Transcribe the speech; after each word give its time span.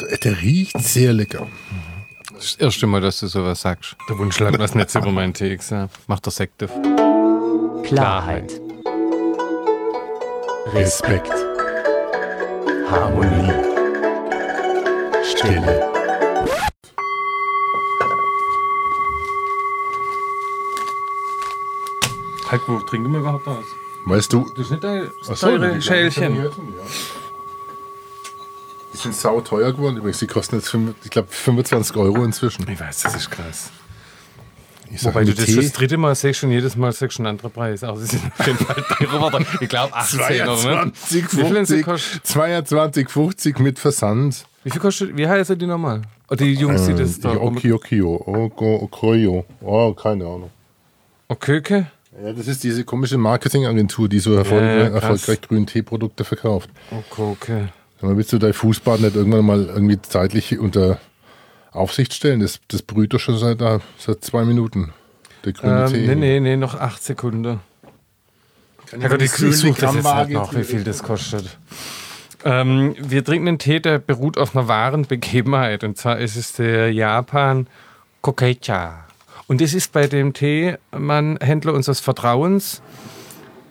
der, 0.00 0.18
der 0.18 0.40
riecht 0.40 0.78
sehr 0.80 1.12
lecker. 1.12 1.46
Das 2.34 2.44
ist 2.44 2.54
das 2.60 2.66
erste 2.66 2.86
Mal, 2.86 3.00
dass 3.00 3.20
du 3.20 3.26
sowas 3.26 3.60
sagst. 3.60 3.96
Der 4.08 4.18
Wunsch 4.18 4.38
lag 4.38 4.58
was 4.58 4.74
nicht 4.74 4.94
über 4.94 5.10
meinen 5.12 5.34
Tee 5.34 5.56
gesagt. 5.56 5.98
Macht 6.06 6.24
der 6.26 6.32
Sekt 6.32 6.62
auf. 6.62 6.70
Klarheit, 7.84 8.60
Respekt, 10.72 11.32
Harmonie, 12.90 13.52
Stille. 15.24 15.90
Halt, 22.50 22.62
wo 22.66 22.78
trinken 22.80 23.12
wir 23.12 23.20
überhaupt 23.20 23.46
aus? 23.46 23.64
Weißt 24.06 24.32
du, 24.32 24.44
Das 24.56 24.66
ist 24.66 24.70
nicht 24.72 24.82
dein 24.84 25.10
so, 25.22 25.80
Schälchen. 25.80 26.36
Ja. 26.36 26.50
Sind 29.02 29.14
sau 29.14 29.40
teuer 29.40 29.72
geworden. 29.72 29.96
Übrigens, 29.96 30.18
die 30.18 30.26
kosten 30.26 30.56
jetzt, 30.56 30.74
ich 31.04 31.10
glaube, 31.10 31.28
25 31.30 31.96
Euro 31.96 32.24
inzwischen. 32.24 32.68
Ich 32.70 32.78
weiß, 32.80 33.02
das 33.02 33.14
ist 33.16 33.30
krass. 33.30 33.70
Ich 34.92 35.04
Wobei 35.04 35.22
du 35.24 35.32
das 35.32 35.44
Tee- 35.44 35.52
schon 35.52 35.62
das 35.62 35.72
dritte 35.72 35.96
Mal 35.96 36.14
sagst 36.16 36.42
und 36.42 36.50
jedes 36.50 36.74
Mal 36.76 36.92
sagst 36.92 37.18
du 37.18 37.22
einen 37.22 37.28
anderen 37.28 37.52
Preis. 37.52 37.84
Aber 37.84 37.96
sie 37.98 38.06
sind 38.06 38.24
auf 38.36 38.46
jeden 38.46 38.58
Fall 38.58 38.82
teurer 38.98 39.12
geworden. 39.12 39.46
Ich 39.60 39.68
glaube 39.68 39.94
18 39.94 40.18
oder 40.42 40.56
ne? 40.56 40.92
22, 40.92 41.22
Wie 41.32 41.44
viel 41.44 41.54
denn 41.54 41.64
sie 41.66 41.82
50, 41.82 41.84
kostet? 41.84 42.26
22, 42.26 43.08
50 43.08 43.58
mit 43.60 43.78
Versand. 43.78 44.44
Wie 44.64 44.70
viel 44.70 44.80
kostet, 44.80 45.16
wie 45.16 45.28
heißen 45.28 45.56
die 45.58 45.66
nochmal? 45.66 46.02
Oh, 46.28 46.34
die 46.34 46.52
Jungs, 46.54 46.86
die 46.86 46.94
das 46.94 47.20
da. 47.20 47.30
Okio, 47.36 47.76
Okio, 47.76 48.14
Oko, 48.26 48.76
Okoyo. 48.82 49.44
Oh, 49.60 49.92
keine 49.94 50.24
Ahnung. 50.24 50.50
Oköke? 51.28 51.86
Ja, 52.22 52.32
das 52.32 52.48
ist 52.48 52.64
diese 52.64 52.84
komische 52.84 53.16
Marketingagentur, 53.16 54.08
die 54.08 54.18
so 54.18 54.34
erfolg 54.34 54.60
Ja, 54.62 54.88
erfolgreich 54.88 55.40
grünen 55.40 55.66
Teeprodukte 55.66 56.24
verkauft. 56.24 56.68
Okoke. 56.90 57.68
Sag 57.68 57.79
mal, 58.02 58.16
willst 58.16 58.32
du 58.32 58.38
dein 58.38 58.52
Fußbad 58.52 59.00
nicht 59.00 59.16
irgendwann 59.16 59.44
mal 59.44 59.66
irgendwie 59.66 60.00
zeitlich 60.00 60.58
unter 60.58 60.98
Aufsicht 61.72 62.14
stellen? 62.14 62.40
Das, 62.40 62.60
das 62.68 62.82
brüht 62.82 63.12
doch 63.12 63.20
schon 63.20 63.38
seit, 63.38 63.60
äh, 63.60 63.78
seit 63.98 64.24
zwei 64.24 64.44
Minuten. 64.44 64.92
Der 65.44 65.52
grüne 65.52 65.84
Ähm, 65.86 65.92
Tee. 65.92 66.06
nee, 66.06 66.14
nee, 66.14 66.40
nee, 66.40 66.56
noch 66.56 66.74
8 66.74 67.02
Sekunden. 67.02 67.60
Kann 68.86 69.00
Ja, 69.00 69.08
Gott, 69.08 69.22
ich 69.22 69.32
grüne 69.32 69.52
suche 69.52 69.80
das 69.80 69.94
jetzt 69.94 70.04
halt 70.04 70.30
noch, 70.30 70.54
wie 70.54 70.64
viel 70.64 70.84
das 70.84 71.02
kostet. 71.02 71.56
Ähm, 72.44 72.94
wir 72.98 73.24
trinken 73.24 73.48
einen 73.48 73.58
Tee, 73.58 73.80
der 73.80 73.98
beruht 73.98 74.38
auf 74.38 74.56
einer 74.56 74.66
wahren 74.68 75.06
Begebenheit. 75.06 75.84
Und 75.84 75.96
zwar 75.98 76.18
ist 76.18 76.36
es 76.36 76.54
der 76.54 76.92
Japan 76.92 77.66
Kokecha. 78.22 79.04
Und 79.46 79.60
das 79.60 79.74
ist 79.74 79.92
bei 79.92 80.06
dem 80.06 80.32
Teemann-Händler 80.32 81.74
unseres 81.74 82.00
Vertrauens. 82.00 82.82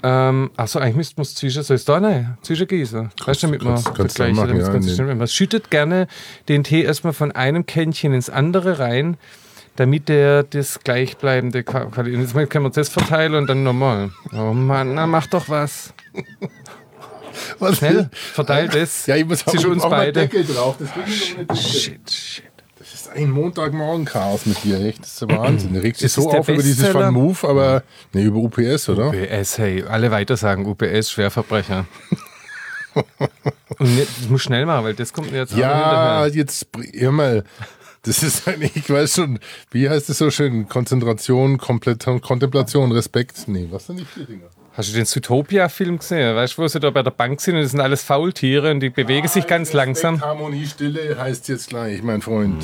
Ähm, 0.01 0.49
achso, 0.55 0.79
eigentlich 0.79 0.95
müsste 0.95 1.15
man 1.17 1.23
es 1.23 1.35
zwischen, 1.35 1.61
soll 1.63 1.75
es 1.75 1.85
da 1.85 1.97
rein? 1.97 2.37
Zwischengießen? 2.41 3.09
Weißt 3.25 3.43
du, 3.43 3.47
damit 3.47 3.63
man 3.63 3.77
vergleichen, 3.77 4.35
machen, 4.35 4.57
ja, 4.59 4.69
ganz 4.71 4.93
schnell- 4.95 5.13
Man 5.15 5.27
schüttet 5.27 5.69
gerne 5.69 6.07
den 6.47 6.63
Tee 6.63 6.83
erstmal 6.83 7.13
von 7.13 7.31
einem 7.33 7.65
Kännchen 7.65 8.13
ins 8.13 8.29
andere 8.29 8.79
rein, 8.79 9.17
damit 9.75 10.07
der 10.09 10.43
das 10.43 10.79
gleichbleibende 10.81 11.63
Qua- 11.63 11.85
Qualität. 11.85 12.19
Jetzt 12.33 12.49
können 12.49 12.65
wir 12.65 12.69
das 12.69 12.89
verteilen 12.89 13.33
und 13.35 13.47
dann 13.49 13.63
nochmal. 13.63 14.11
Oh 14.33 14.53
Mann, 14.53 14.93
na 14.95 15.05
mach 15.05 15.27
doch 15.27 15.49
was. 15.49 15.93
Was 17.59 17.77
Schnell, 17.77 18.09
verteilt 18.11 18.75
es 18.75 19.05
Ja, 19.05 19.15
ich 19.15 19.25
muss 19.25 19.45
auch, 19.47 19.51
zwischen 19.51 19.71
uns 19.71 19.83
auch 19.83 19.89
beide. 19.89 20.13
Deckel 20.27 20.45
drauf. 20.45 20.75
Shit, 21.55 22.09
shit. 22.11 22.43
Ist 23.13 23.17
ein 23.17 23.31
Montagmorgen-Chaos 23.31 24.45
mit 24.45 24.63
dir, 24.63 24.79
echt. 24.81 24.99
Das 25.01 25.09
ist 25.13 25.21
der 25.21 25.29
Wahnsinn. 25.37 25.73
Dich 25.73 26.01
Ist 26.01 26.03
es 26.03 26.13
so 26.23 26.29
der 26.29 26.39
auf 26.41 26.49
über 26.49 26.61
dieses? 26.61 26.93
Van 26.93 27.13
Move, 27.13 27.47
aber 27.47 27.83
nee, 28.13 28.23
über 28.23 28.37
UPS, 28.37 28.89
oder? 28.89 29.09
UPS, 29.09 29.57
hey, 29.57 29.83
alle 29.83 30.11
weiter 30.11 30.37
sagen 30.37 30.65
UPS, 30.65 31.11
Schwerverbrecher. 31.11 31.85
und 33.79 33.99
das 33.99 34.29
muss 34.29 34.41
schnell 34.41 34.65
machen, 34.65 34.85
weil 34.85 34.93
das 34.93 35.13
kommt 35.13 35.31
mir 35.31 35.39
jetzt 35.39 35.55
Ja, 35.55 36.25
jetzt 36.27 36.67
hör 36.93 37.11
mal. 37.11 37.43
Das 38.03 38.23
ist 38.23 38.47
eigentlich, 38.47 38.75
ich 38.75 38.89
weiß 38.89 39.15
schon, 39.15 39.39
wie 39.71 39.89
heißt 39.89 40.09
es 40.09 40.17
so 40.17 40.31
schön? 40.31 40.67
Konzentration, 40.69 41.57
Komplett, 41.57 42.05
Kontemplation, 42.21 42.91
Respekt. 42.91 43.47
Nee, 43.47 43.67
was 43.69 43.87
sind 43.87 43.99
die 43.99 44.05
vier 44.05 44.25
Dinger? 44.25 44.47
Hast 44.73 44.89
du 44.89 44.95
den 44.95 45.05
Zootopia-Film 45.05 45.97
gesehen? 45.97 46.35
Weißt 46.35 46.57
du, 46.57 46.61
wo 46.61 46.67
sie 46.67 46.79
da 46.79 46.89
bei 46.89 47.03
der 47.03 47.11
Bank 47.11 47.41
sind 47.41 47.55
und 47.55 47.63
das 47.63 47.71
sind 47.71 47.81
alles 47.81 48.01
Faultiere 48.01 48.71
und 48.71 48.79
die 48.79 48.89
bewegen 48.89 49.27
sich 49.27 49.45
ganz 49.45 49.69
Respekt, 49.69 49.73
langsam? 49.73 50.21
Harmonie, 50.21 50.65
Stille 50.65 51.17
heißt 51.19 51.49
jetzt 51.49 51.69
gleich, 51.69 52.01
mein 52.01 52.21
Freund. 52.21 52.63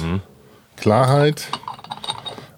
Klarheit. 0.78 1.47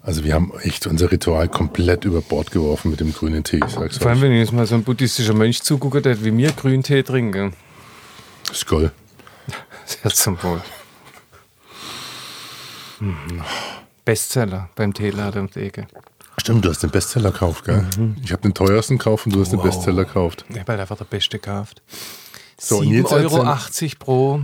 Also 0.01 0.23
wir 0.23 0.33
haben 0.33 0.53
echt 0.61 0.87
unser 0.87 1.11
Ritual 1.11 1.49
komplett 1.49 2.05
über 2.05 2.21
Bord 2.21 2.51
geworfen 2.51 2.91
mit 2.91 3.01
dem 3.01 3.13
grünen 3.13 3.43
Tee. 3.43 3.59
Ich 3.65 3.73
sag's 3.73 3.97
Vor 3.97 4.09
allem, 4.09 4.21
wenn 4.21 4.31
jetzt 4.31 4.53
mal 4.53 4.65
so 4.65 4.75
ein 4.75 4.83
buddhistischer 4.83 5.33
Mönch 5.33 5.61
zugucke, 5.63 6.01
der 6.01 6.23
wie 6.23 6.31
mir 6.31 6.51
Grüntee 6.53 7.03
trinken. 7.03 7.53
Skoll. 8.53 8.91
Sehr 9.85 10.11
zum 10.11 10.41
Wohl. 10.43 10.61
Mhm. 12.99 13.41
Bestseller 14.05 14.69
beim 14.75 14.93
Teeladen 14.93 15.41
um 15.41 15.49
die 15.49 15.59
Ecke. 15.59 15.87
Stimmt, 16.39 16.63
du 16.63 16.69
hast 16.69 16.83
den 16.83 16.91
Bestseller 16.91 17.31
gekauft, 17.31 17.65
gell? 17.65 17.85
Ich 18.23 18.31
habe 18.31 18.41
den 18.41 18.53
teuersten 18.53 18.97
gekauft 18.97 19.25
und 19.25 19.35
du 19.35 19.41
hast 19.41 19.51
den 19.51 19.61
Bestseller 19.61 20.05
gekauft. 20.05 20.45
Ich 20.47 20.57
habe 20.57 20.71
halt 20.71 20.81
einfach 20.81 20.97
der 20.97 21.05
Beste 21.05 21.39
gekauft. 21.39 21.81
So, 22.57 22.77
und 22.77 22.87
7,80 22.87 22.93
jetzt 22.93 23.11
Euro 23.11 23.95
pro 23.99 24.41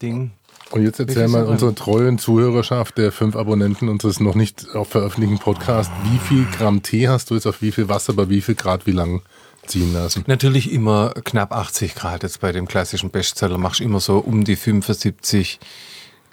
Ding. 0.00 0.32
Und 0.74 0.82
jetzt 0.82 0.98
erzähl 0.98 1.28
mal 1.28 1.44
unserer 1.44 1.72
treuen 1.72 2.18
Zuhörerschaft 2.18 2.98
der 2.98 3.12
fünf 3.12 3.36
Abonnenten 3.36 3.88
unseres 3.88 4.18
noch 4.18 4.34
nicht 4.34 4.74
auf 4.74 4.88
veröffentlichten 4.88 5.38
Podcast, 5.38 5.92
wie 6.02 6.18
viel 6.18 6.46
Gramm 6.46 6.82
Tee 6.82 7.06
hast 7.06 7.30
du 7.30 7.34
jetzt 7.34 7.46
auf 7.46 7.62
wie 7.62 7.70
viel 7.70 7.88
Wasser, 7.88 8.12
bei 8.12 8.28
wie 8.28 8.40
viel 8.40 8.56
Grad, 8.56 8.84
wie 8.84 8.90
lang 8.90 9.22
ziehen 9.66 9.92
lassen? 9.92 10.24
Natürlich 10.26 10.72
immer 10.72 11.14
knapp 11.22 11.52
80 11.52 11.94
Grad 11.94 12.24
jetzt 12.24 12.40
bei 12.40 12.50
dem 12.50 12.66
klassischen 12.66 13.10
Bestseller. 13.10 13.56
Machst 13.56 13.80
immer 13.80 14.00
so 14.00 14.18
um 14.18 14.42
die 14.42 14.56
75. 14.56 15.60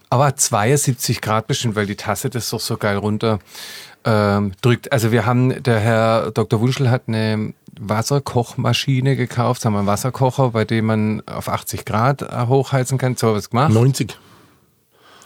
Aber 0.09 0.35
72 0.35 1.21
Grad 1.21 1.45
bestimmt, 1.45 1.75
weil 1.75 1.85
die 1.85 1.95
Tasse 1.95 2.31
das 2.31 2.49
doch 2.49 2.59
so 2.59 2.77
geil 2.77 2.97
runter 2.97 3.37
ähm, 4.05 4.53
drückt. 4.63 4.91
Also 4.91 5.11
wir 5.11 5.27
haben, 5.27 5.61
der 5.61 5.79
Herr 5.79 6.31
Dr. 6.31 6.59
Wunschel 6.61 6.89
hat 6.89 7.03
eine 7.05 7.53
Wasserkochmaschine 7.79 9.15
gekauft, 9.15 9.65
haben 9.65 9.73
wir 9.73 9.79
einen 9.79 9.87
Wasserkocher, 9.87 10.49
bei 10.49 10.65
dem 10.65 10.85
man 10.87 11.21
auf 11.27 11.47
80 11.47 11.85
Grad 11.85 12.23
hochheizen 12.47 12.97
kann. 12.97 13.15
So 13.15 13.35
was 13.35 13.51
gemacht. 13.51 13.71
90. 13.71 14.17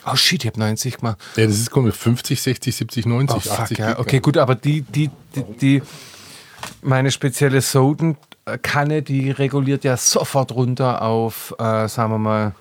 Oh 0.05 0.15
shit, 0.15 0.43
ich 0.43 0.47
habe 0.51 0.59
90 0.59 0.97
gemacht. 0.97 1.17
Ja, 1.35 1.45
das 1.45 1.55
ist 1.55 1.71
komisch. 1.71 1.95
50, 1.95 2.39
60, 2.41 2.75
70, 2.75 3.05
90, 3.05 3.37
Oh, 3.37 3.39
fuck, 3.39 3.59
80. 3.61 3.77
ja. 3.77 3.99
Okay, 3.99 4.19
gut, 4.19 4.37
aber 4.37 4.55
die, 4.55 4.81
die, 4.81 5.09
die, 5.35 5.43
die 5.59 5.81
meine 6.81 7.11
spezielle 7.11 7.61
Soden-Kanne, 7.61 9.01
die 9.01 9.31
reguliert 9.31 9.83
ja 9.83 9.97
sofort 9.97 10.51
runter 10.51 11.01
auf, 11.01 11.55
äh, 11.59 11.87
sagen 11.87 12.11
wir 12.13 12.17
mal, 12.19 12.55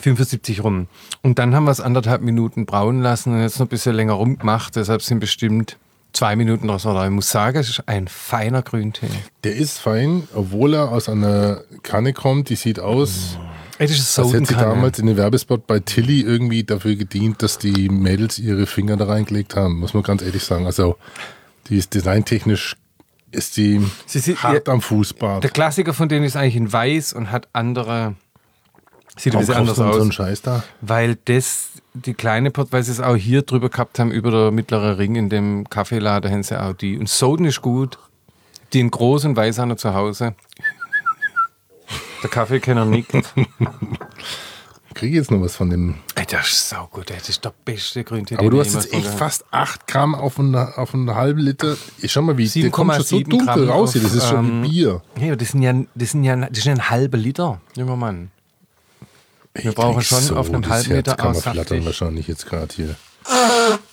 75 0.00 0.62
rum. 0.64 0.88
Und 1.22 1.38
dann 1.38 1.54
haben 1.54 1.64
wir 1.64 1.70
es 1.70 1.80
anderthalb 1.80 2.20
Minuten 2.22 2.66
brauen 2.66 3.00
lassen 3.00 3.32
und 3.34 3.40
jetzt 3.40 3.58
noch 3.58 3.66
ein 3.66 3.70
bisschen 3.70 3.94
länger 3.94 4.14
rumgemacht. 4.14 4.76
Deshalb 4.76 5.02
sind 5.02 5.20
bestimmt 5.20 5.78
zwei 6.12 6.36
Minuten 6.36 6.66
draus. 6.68 6.84
Oder 6.84 7.04
ich 7.04 7.10
muss 7.10 7.30
sagen, 7.30 7.58
es 7.58 7.68
ist 7.70 7.88
ein 7.88 8.08
feiner 8.08 8.62
Grüntee. 8.62 9.06
Der 9.44 9.54
ist 9.54 9.78
fein, 9.78 10.28
obwohl 10.34 10.74
er 10.74 10.90
aus 10.90 11.08
einer 11.08 11.62
Kanne 11.82 12.12
kommt, 12.12 12.48
die 12.50 12.56
sieht 12.56 12.80
aus, 12.80 13.38
Ey, 13.40 13.53
das 13.78 13.90
ist 13.90 14.18
als 14.18 14.32
hätte 14.32 14.46
sie 14.46 14.54
damals 14.54 14.98
in 14.98 15.06
den 15.06 15.16
Werbespot 15.16 15.66
bei 15.66 15.80
Tilly 15.80 16.20
irgendwie 16.20 16.64
dafür 16.64 16.96
gedient, 16.96 17.42
dass 17.42 17.58
die 17.58 17.88
Mädels 17.88 18.38
ihre 18.38 18.66
Finger 18.66 18.96
da 18.96 19.06
reingelegt 19.06 19.56
haben, 19.56 19.78
muss 19.80 19.94
man 19.94 20.02
ganz 20.02 20.22
ehrlich 20.22 20.44
sagen. 20.44 20.66
Also, 20.66 20.96
die 21.68 21.76
ist 21.78 21.94
designtechnisch, 21.94 22.76
ist 23.32 23.56
die 23.56 23.80
Sie 24.06 24.18
sieht- 24.20 24.42
hart 24.42 24.68
am 24.68 24.80
Fußbad. 24.80 25.42
Der 25.42 25.50
Klassiker 25.50 25.92
von 25.94 26.08
denen 26.08 26.24
ist 26.24 26.36
eigentlich 26.36 26.56
in 26.56 26.72
weiß 26.72 27.12
und 27.14 27.30
hat 27.32 27.48
andere. 27.52 28.14
Sieht 29.16 29.34
ein 29.36 29.46
Warum 29.46 29.46
bisschen 29.46 29.66
kaufst 29.66 29.80
anders 29.80 29.90
aus. 29.90 29.96
so 29.96 30.02
einen 30.02 30.12
Scheiß 30.12 30.42
da? 30.42 30.64
Weil 30.80 31.16
das, 31.26 31.68
die 31.94 32.14
kleine 32.14 32.50
Pot, 32.50 32.68
weil 32.72 32.82
sie 32.82 32.90
es 32.90 33.00
auch 33.00 33.14
hier 33.14 33.42
drüber 33.42 33.70
gehabt 33.70 33.98
haben, 34.00 34.10
über 34.10 34.30
der 34.32 34.50
mittlere 34.50 34.98
Ring 34.98 35.14
in 35.14 35.28
dem 35.28 35.68
Kaffeeladen, 35.70 36.30
haben 36.32 36.42
sie 36.42 36.60
auch 36.60 36.72
die. 36.72 36.98
Und 36.98 37.08
Soden 37.08 37.44
ist 37.46 37.62
gut. 37.62 37.98
Die 38.72 38.80
in 38.80 38.90
groß 38.90 39.26
und 39.26 39.36
weiß 39.36 39.58
haben 39.58 39.68
wir 39.68 39.76
zu 39.76 39.94
Hause. 39.94 40.34
Der 42.24 42.30
Kaffeekenner 42.30 42.86
nickt. 42.86 43.12
Kriege 44.94 45.16
jetzt 45.16 45.30
noch 45.30 45.42
was 45.42 45.56
von 45.56 45.68
dem. 45.68 45.96
Ey, 46.14 46.24
das 46.24 46.46
ist 46.48 46.68
saugut, 46.70 47.10
das 47.10 47.28
ist 47.28 47.44
der 47.44 47.52
beste 47.66 48.02
Grüntee. 48.02 48.38
Aber 48.38 48.48
du 48.48 48.60
hast 48.60 48.72
jetzt 48.72 48.94
echt 48.94 49.08
fast 49.08 49.44
8 49.50 49.86
Gramm 49.86 50.14
auf 50.14 50.38
einen, 50.38 50.54
auf 50.54 50.94
einen 50.94 51.14
halben 51.14 51.40
Liter. 51.40 51.76
Ich 51.98 52.12
schau 52.12 52.22
mal, 52.22 52.38
wie 52.38 52.48
der 52.48 52.70
kommt 52.70 52.94
schon 52.94 53.02
so 53.02 53.16
7,7 53.16 53.28
dunkel 53.28 53.46
Gramm 53.46 53.68
raus 53.68 53.92
hier. 53.92 54.00
Das 54.00 54.14
ist 54.14 54.26
schon 54.26 54.48
ähm, 54.48 54.62
wie 54.62 54.68
Bier. 54.70 55.02
Ja, 55.20 55.36
das 55.36 55.50
sind 55.50 55.60
ja, 55.60 55.74
das 55.94 56.12
sind 56.12 56.24
ja, 56.24 56.34
das 56.34 56.56
ist 56.56 56.64
ja 56.64 56.72
ein 56.72 56.88
halber 56.88 57.18
Liter, 57.18 57.60
junger 57.76 57.96
Mann. 57.96 58.30
Wir 59.52 59.66
Ich 59.66 59.74
brauchen 59.74 60.00
schon 60.00 60.34
auf 60.34 60.48
einem 60.48 60.66
halben 60.66 60.94
Liter 60.94 61.16
kann 61.16 61.32
man 61.32 61.42
flattern 61.42 61.84
wahrscheinlich 61.84 62.26
jetzt 62.26 62.46
gerade 62.46 62.74
hier. 62.74 62.96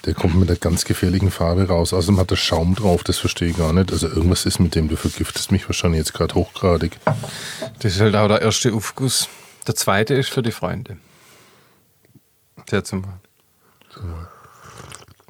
Der 0.06 0.14
kommt 0.14 0.36
mit 0.36 0.50
einer 0.50 0.58
ganz 0.58 0.86
gefährlichen 0.86 1.32
Farbe 1.32 1.68
raus. 1.68 1.94
Außerdem 1.94 2.20
hat 2.20 2.32
er 2.32 2.38
Schaum 2.38 2.76
drauf, 2.76 3.04
das 3.04 3.18
verstehe 3.18 3.50
ich 3.50 3.58
gar 3.58 3.72
nicht. 3.74 3.92
Also 3.92 4.08
irgendwas 4.08 4.46
ist 4.46 4.60
mit 4.60 4.76
dem, 4.76 4.90
du 4.90 4.96
vergiftest 4.96 5.52
mich 5.52 5.68
wahrscheinlich 5.68 6.00
jetzt 6.00 6.14
gerade 6.14 6.36
hochgradig. 6.36 7.00
Das 7.80 7.96
ist 7.96 8.02
halt 8.02 8.16
auch 8.16 8.28
der 8.28 8.42
erste 8.42 8.74
Aufguss. 8.74 9.30
Der 9.68 9.76
zweite 9.76 10.16
ist 10.16 10.30
für 10.30 10.42
die 10.42 10.52
Freunde. 10.52 10.98
Sehr 12.70 12.84
zum 12.84 13.06
Wohl. 13.06 14.28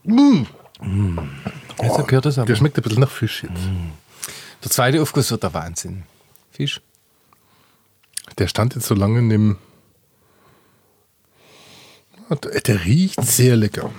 Mm. 0.04 0.44
Jetzt 1.82 2.08
gehört 2.08 2.26
das 2.26 2.38
aber. 2.38 2.48
Der 2.48 2.56
schmeckt 2.56 2.78
ein 2.78 2.82
bisschen 2.82 3.02
nach 3.02 3.12
Fisch 3.12 3.44
jetzt. 3.44 3.62
Der 4.64 4.72
zweite 4.72 5.02
Aufguss 5.02 5.32
wird 5.32 5.44
der 5.44 5.54
Wahnsinn. 5.54 6.04
Fisch. 6.52 6.82
Der 8.38 8.48
stand 8.48 8.76
jetzt 8.76 8.88
so 8.88 8.96
lange 8.96 9.20
in 9.20 9.30
dem 9.30 9.58
der, 12.36 12.62
der 12.62 12.86
riecht 12.86 13.22
sehr 13.24 13.56
lecker. 13.56 13.90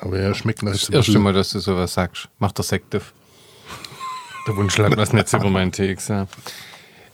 Aber 0.00 0.18
er 0.18 0.34
schmeckt 0.34 0.62
nach 0.62 0.72
Das 0.72 0.88
erste 0.88 1.18
Mal, 1.18 1.32
dass 1.32 1.50
du 1.50 1.60
sowas 1.60 1.94
sagst. 1.94 2.28
Mach 2.38 2.52
der 2.52 2.64
Sekt 2.64 2.94
auf. 2.96 3.12
Der 4.46 4.56
Wunschland 4.56 4.96
was 4.96 5.12
nicht 5.12 5.32
über 5.32 5.50
meinen 5.50 5.72
Tee 5.72 5.94
gesagt. 5.94 6.34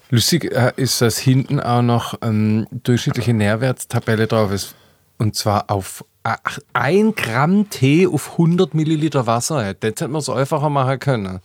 Lustig 0.09 0.45
äh, 0.45 0.71
ist, 0.77 1.01
dass 1.01 1.17
hinten 1.17 1.59
auch 1.59 1.81
noch 1.81 2.15
ähm, 2.21 2.65
durchschnittliche 2.71 3.33
Nährwertstabelle 3.33 4.27
drauf 4.27 4.51
ist. 4.51 4.75
Und 5.17 5.35
zwar 5.35 5.69
auf 5.69 6.05
1 6.73 7.15
Gramm 7.15 7.69
Tee 7.69 8.07
auf 8.07 8.31
100 8.33 8.73
Milliliter 8.73 9.27
Wasser. 9.27 9.73
Das 9.73 9.89
hätte 9.89 10.07
man 10.07 10.19
es 10.19 10.29
einfacher 10.29 10.69
machen 10.69 10.99
können. 10.99 11.39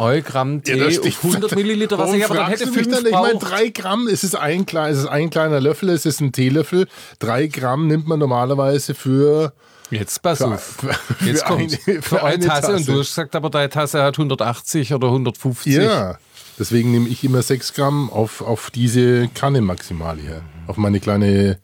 1 0.00 0.24
Gramm 0.24 0.62
Tee 0.62 0.78
das- 0.78 0.98
auf 0.98 1.22
100 1.24 1.54
Milliliter 1.54 1.98
Wasser. 1.98 2.16
Ja, 2.16 2.26
aber 2.26 2.34
dann 2.36 2.48
hätte 2.48 2.66
fünf 2.66 2.88
dann? 2.88 3.04
Ich 3.06 3.12
meine, 3.12 3.38
drei 3.38 3.68
Gramm, 3.68 4.08
es 4.08 4.24
ist 4.24 4.34
ein, 4.34 4.64
es 4.68 4.98
ist 4.98 5.06
ein 5.06 5.30
kleiner 5.30 5.60
Löffel, 5.60 5.90
es 5.90 6.06
ist 6.06 6.20
ein 6.20 6.32
Teelöffel. 6.32 6.86
Drei 7.18 7.46
Gramm 7.46 7.86
nimmt 7.86 8.06
man 8.08 8.18
normalerweise 8.18 8.94
für 8.94 9.52
Jetzt 9.92 10.22
pass 10.22 10.38
Für- 10.38 10.46
auf. 10.54 10.62
für 10.62 10.94
Jetzt 11.26 11.42
eine- 11.44 11.56
kommt's. 11.56 11.76
für 11.84 12.00
Für 12.00 12.22
eine 12.22 12.34
eine 12.34 12.46
Tasse. 12.46 12.68
Und 12.68 12.78
Tasse. 12.78 12.92
du 12.92 12.98
hast 13.00 13.08
gesagt, 13.08 13.34
aber 13.36 13.50
deine 13.50 13.68
Tasse 13.68 14.02
hat 14.04 14.16
180 14.18 14.94
oder 14.94 15.10
150. 15.10 15.74
Ja, 15.74 16.16
deswegen 16.60 16.92
nehme 16.92 17.08
ich 17.08 17.24
immer 17.24 17.42
6 17.42 17.74
Gramm 17.74 18.08
auf, 18.10 18.40
auf 18.40 18.70
diese 18.70 19.26
Kanne 19.34 19.60
maximal 19.60 20.16
hier. 20.16 20.42
Auf 20.68 20.76
meine 20.76 21.00
kleine, 21.00 21.58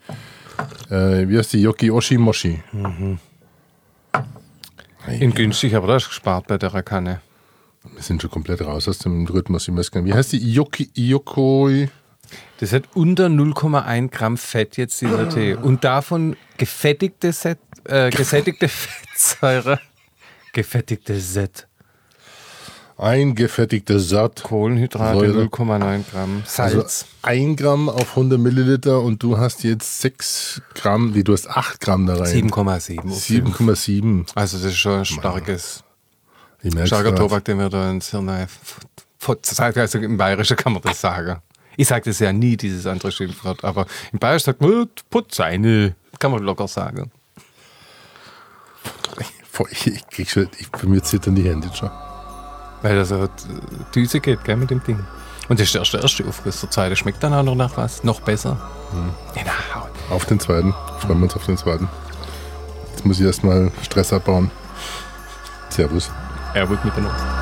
äh, 0.90 1.28
wie 1.28 1.38
heißt 1.38 1.52
die, 1.52 1.60
Yoki 1.62 1.90
Oshi 1.92 2.18
Moshi. 2.18 2.60
In 5.20 5.32
günstig, 5.34 5.76
aber 5.76 5.86
da 5.86 5.94
hast 5.94 6.06
du 6.06 6.08
gespart 6.08 6.48
bei 6.48 6.58
der 6.58 6.70
Kanne. 6.82 7.20
Wir 7.94 8.02
sind 8.02 8.22
schon 8.22 8.30
komplett 8.30 8.62
raus 8.62 8.88
aus 8.88 8.98
dem 8.98 9.26
Rhythmus. 9.26 9.68
Ich 9.68 9.76
weiß 9.76 9.90
gar 9.90 10.00
nicht, 10.02 10.12
Wie 10.12 10.16
heißt 10.16 10.32
die? 10.32 10.38
Yoki, 10.52 10.90
Yokoi? 10.94 11.88
Das 12.58 12.72
hat 12.72 12.84
unter 12.94 13.26
0,1 13.26 14.10
Gramm 14.10 14.36
Fett 14.36 14.76
jetzt 14.76 15.00
dieser 15.00 15.28
Tee. 15.28 15.54
Und 15.54 15.84
davon 15.84 16.36
gefettigte, 16.56 17.32
Set, 17.32 17.58
äh, 17.84 18.10
gesättigte 18.10 18.68
Fettsäure. 18.68 19.80
Gefettigte 20.52 21.20
Set. 21.20 21.68
Eingefettigte 22.98 24.00
Satt. 24.00 24.42
Kohlenhydrate 24.42 25.18
Säure. 25.18 25.42
0,9 25.44 26.04
Gramm. 26.10 26.42
Also 26.56 26.80
Salz. 26.80 27.06
1 27.22 27.56
Gramm 27.60 27.90
auf 27.90 28.10
100 28.10 28.40
Milliliter 28.40 29.02
und 29.02 29.22
du 29.22 29.36
hast 29.36 29.64
jetzt 29.64 30.00
6 30.00 30.62
Gramm, 30.74 31.12
nee, 31.12 31.22
du 31.22 31.34
hast 31.34 31.46
8 31.48 31.78
Gramm 31.80 32.06
da 32.06 32.14
rein. 32.14 32.50
7,7. 32.50 32.98
auf 33.10 33.22
fünf. 33.22 33.60
7,7. 33.60 34.26
Also 34.34 34.56
das 34.56 34.66
ist 34.68 34.78
schon 34.78 35.00
ein 35.00 35.04
starkes, 35.04 35.84
starker. 36.86 37.14
Tobak, 37.14 37.44
den 37.44 37.58
wir 37.58 37.68
da 37.68 37.90
ins 37.90 38.10
Hirn. 38.10 38.28
Also 38.28 39.98
im 39.98 40.16
Bayerischen 40.16 40.56
kann 40.56 40.72
man 40.72 40.82
das 40.82 41.00
sagen. 41.00 41.40
Ich 41.76 41.88
sage 41.88 42.10
das 42.10 42.18
ja 42.20 42.32
nie, 42.32 42.56
dieses 42.56 42.86
andere 42.86 43.12
Schimpfwort, 43.12 43.64
aber 43.64 43.86
im 44.12 44.18
Bayerisch 44.18 44.44
sagt 44.44 44.60
man, 44.60 44.88
putz 45.10 45.40
eine. 45.40 45.94
Kann 46.18 46.30
man 46.30 46.42
locker 46.42 46.66
sagen. 46.68 47.10
Ich, 49.70 49.86
ich 49.86 50.06
krieg 50.08 50.30
schon, 50.30 50.48
ich, 50.58 50.70
bei 50.70 50.86
mir 50.86 51.02
zittern 51.02 51.34
die 51.34 51.48
Hände 51.48 51.70
schon. 51.74 51.90
Weil 52.82 52.96
das 52.96 53.08
so 53.08 53.24
äh, 53.24 53.28
Düse 53.94 54.20
geht, 54.20 54.44
gell, 54.44 54.56
mit 54.56 54.70
dem 54.70 54.82
Ding. 54.84 55.04
Und 55.48 55.58
das 55.58 55.68
ist 55.68 55.74
erst 55.74 55.94
der 55.94 56.02
erste 56.02 56.26
Aufguss 56.26 56.60
der 56.60 56.70
zweite. 56.70 56.96
Schmeckt 56.96 57.22
dann 57.22 57.32
auch 57.32 57.42
noch 57.42 57.54
nach 57.54 57.76
was? 57.76 58.04
Noch 58.04 58.20
besser? 58.20 58.58
Genau. 59.34 59.86
Auf 60.10 60.26
den 60.26 60.40
zweiten. 60.40 60.74
Freuen 60.98 61.18
wir 61.18 61.24
uns 61.24 61.36
auf 61.36 61.46
den 61.46 61.56
zweiten. 61.56 61.88
Jetzt 62.92 63.04
muss 63.04 63.18
ich 63.18 63.26
erstmal 63.26 63.70
Stress 63.82 64.12
abbauen. 64.12 64.50
Servus. 65.70 66.10
Er 66.56 66.66
wird 66.70 66.82
mit 66.86 66.96
der 66.96 67.02
Not. 67.02 67.35